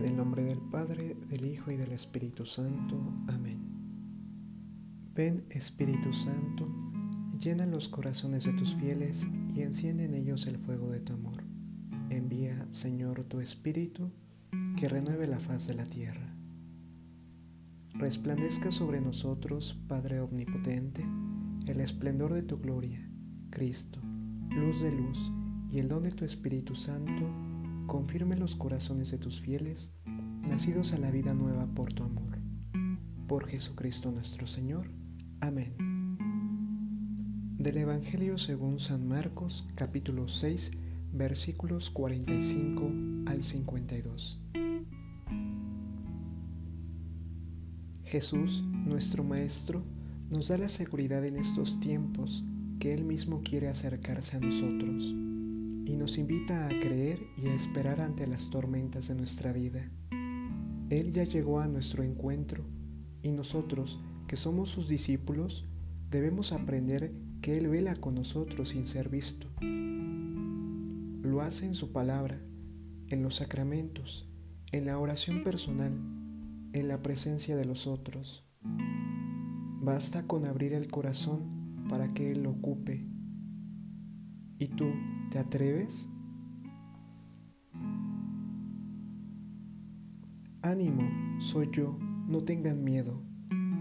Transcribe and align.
del 0.00 1.46
Hijo 1.46 1.72
y 1.72 1.76
del 1.76 1.92
Espíritu 1.92 2.44
Santo. 2.44 2.96
Amén. 3.26 3.58
Ven 5.14 5.44
Espíritu 5.50 6.12
Santo, 6.12 6.68
llena 7.40 7.66
los 7.66 7.88
corazones 7.88 8.44
de 8.44 8.52
tus 8.52 8.76
fieles 8.76 9.26
y 9.54 9.62
enciende 9.62 10.04
en 10.04 10.14
ellos 10.14 10.46
el 10.46 10.58
fuego 10.58 10.90
de 10.90 11.00
tu 11.00 11.14
amor. 11.14 11.42
Envía, 12.10 12.68
Señor, 12.70 13.24
tu 13.24 13.40
Espíritu, 13.40 14.10
que 14.76 14.88
renueve 14.88 15.26
la 15.26 15.40
faz 15.40 15.66
de 15.66 15.74
la 15.74 15.84
tierra. 15.84 16.32
Resplandezca 17.94 18.70
sobre 18.70 19.00
nosotros, 19.00 19.76
Padre 19.88 20.20
Omnipotente, 20.20 21.04
el 21.66 21.80
esplendor 21.80 22.34
de 22.34 22.42
tu 22.42 22.58
gloria, 22.58 23.10
Cristo, 23.50 24.00
luz 24.50 24.80
de 24.80 24.92
luz 24.92 25.32
y 25.72 25.78
el 25.78 25.88
don 25.88 26.04
de 26.04 26.12
tu 26.12 26.24
Espíritu 26.24 26.76
Santo, 26.76 27.47
confirme 27.88 28.36
los 28.36 28.54
corazones 28.54 29.10
de 29.10 29.18
tus 29.18 29.40
fieles 29.40 29.90
nacidos 30.46 30.92
a 30.92 30.98
la 30.98 31.10
vida 31.10 31.34
nueva 31.34 31.66
por 31.66 31.92
tu 31.92 32.04
amor. 32.04 32.38
Por 33.26 33.48
Jesucristo 33.48 34.12
nuestro 34.12 34.46
Señor. 34.46 34.90
Amén. 35.40 35.74
Del 37.58 37.78
Evangelio 37.78 38.38
según 38.38 38.78
San 38.78 39.08
Marcos, 39.08 39.66
capítulo 39.74 40.28
6, 40.28 40.70
versículos 41.12 41.90
45 41.90 42.92
al 43.26 43.42
52. 43.42 44.40
Jesús, 48.04 48.62
nuestro 48.62 49.24
Maestro, 49.24 49.82
nos 50.30 50.48
da 50.48 50.58
la 50.58 50.68
seguridad 50.68 51.24
en 51.24 51.36
estos 51.36 51.80
tiempos 51.80 52.44
que 52.78 52.92
Él 52.92 53.04
mismo 53.04 53.42
quiere 53.42 53.68
acercarse 53.68 54.36
a 54.36 54.40
nosotros 54.40 55.14
y 55.88 55.96
nos 55.96 56.18
invita 56.18 56.66
a 56.66 56.68
creer 56.68 57.18
y 57.38 57.46
a 57.46 57.54
esperar 57.54 58.02
ante 58.02 58.26
las 58.26 58.50
tormentas 58.50 59.08
de 59.08 59.14
nuestra 59.14 59.54
vida. 59.54 59.90
Él 60.90 61.12
ya 61.12 61.24
llegó 61.24 61.60
a 61.60 61.66
nuestro 61.66 62.02
encuentro 62.02 62.62
y 63.22 63.32
nosotros, 63.32 63.98
que 64.26 64.36
somos 64.36 64.68
sus 64.68 64.88
discípulos, 64.88 65.66
debemos 66.10 66.52
aprender 66.52 67.14
que 67.40 67.56
Él 67.56 67.68
vela 67.68 67.96
con 67.96 68.16
nosotros 68.16 68.68
sin 68.68 68.86
ser 68.86 69.08
visto. 69.08 69.48
Lo 71.22 71.40
hace 71.40 71.64
en 71.64 71.74
su 71.74 71.90
palabra, 71.90 72.38
en 73.06 73.22
los 73.22 73.36
sacramentos, 73.36 74.30
en 74.72 74.84
la 74.84 74.98
oración 74.98 75.42
personal, 75.42 75.92
en 76.74 76.86
la 76.86 77.00
presencia 77.00 77.56
de 77.56 77.64
los 77.64 77.86
otros. 77.86 78.46
Basta 79.80 80.26
con 80.26 80.44
abrir 80.44 80.74
el 80.74 80.90
corazón 80.90 81.86
para 81.88 82.08
que 82.08 82.30
Él 82.30 82.42
lo 82.42 82.50
ocupe. 82.50 83.08
¿Y 84.60 84.66
tú 84.66 84.86
te 85.30 85.38
atreves? 85.38 86.10
Ánimo, 90.62 91.40
soy 91.40 91.68
yo, 91.72 91.96
no 92.26 92.42
tengan 92.42 92.82
miedo. 92.82 93.22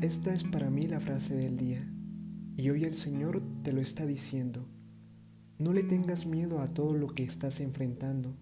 Esta 0.00 0.34
es 0.34 0.42
para 0.42 0.70
mí 0.70 0.82
la 0.82 0.98
frase 0.98 1.36
del 1.36 1.56
día. 1.56 1.88
Y 2.56 2.70
hoy 2.70 2.84
el 2.84 2.94
Señor 2.94 3.40
te 3.62 3.72
lo 3.72 3.80
está 3.80 4.04
diciendo. 4.04 4.68
No 5.58 5.72
le 5.72 5.84
tengas 5.84 6.26
miedo 6.26 6.60
a 6.60 6.66
todo 6.66 6.94
lo 6.94 7.06
que 7.06 7.22
estás 7.22 7.60
enfrentando. 7.60 8.36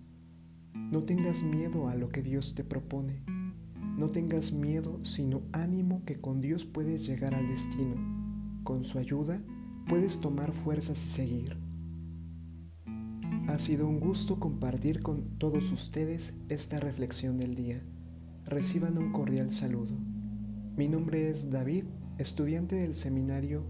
No 0.75 1.03
tengas 1.03 1.43
miedo 1.43 1.89
a 1.89 1.95
lo 1.95 2.09
que 2.09 2.23
Dios 2.23 2.55
te 2.55 2.65
propone. 2.65 3.23
No 3.99 4.09
tengas 4.11 4.53
miedo, 4.53 5.05
sino 5.05 5.43
ánimo 5.53 6.03
que 6.07 6.19
con 6.19 6.41
Dios 6.41 6.65
puedes 6.65 7.07
llegar 7.07 7.35
al 7.35 7.47
destino. 7.47 7.95
Con 8.65 8.85
su 8.85 8.99
ayuda 8.99 9.43
puedes 9.87 10.21
tomar 10.23 10.53
fuerzas 10.53 10.97
y 11.05 11.11
seguir. 11.11 11.72
Ha 13.49 13.59
sido 13.59 13.89
un 13.89 13.99
gusto 13.99 14.39
compartir 14.39 15.03
con 15.03 15.39
todos 15.39 15.73
ustedes 15.73 16.37
esta 16.49 16.79
reflexión 16.79 17.37
del 17.37 17.57
día. 17.57 17.83
Reciban 18.45 18.97
un 18.97 19.13
cordial 19.13 19.51
saludo. 19.51 19.95
Mi 20.77 20.89
nombre 20.89 21.29
es 21.29 21.51
David, 21.51 21.85
estudiante 22.19 22.77
del 22.77 22.95
seminario 22.95 23.65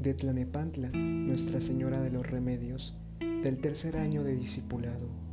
de 0.00 0.14
Tlanepantla, 0.14 0.90
Nuestra 0.90 1.60
Señora 1.60 2.00
de 2.00 2.10
los 2.10 2.26
Remedios, 2.26 2.96
del 3.20 3.60
tercer 3.60 3.96
año 3.98 4.24
de 4.24 4.34
discipulado. 4.34 5.27